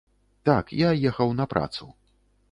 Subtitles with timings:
[0.49, 1.89] Так, я ехаў на працу.